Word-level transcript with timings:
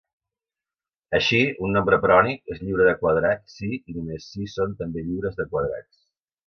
Així, 1.17 1.41
un 1.67 1.75
nombre 1.77 1.99
prònic 2.07 2.55
és 2.55 2.63
lliure 2.63 2.89
de 2.89 2.97
quadrats 3.05 3.57
si 3.59 3.73
i 3.77 3.99
només 4.01 4.29
si 4.33 4.45
i 4.49 4.53
són 4.59 4.77
també 4.85 5.09
lliures 5.09 5.43
de 5.43 5.51
quadrats. 5.55 6.05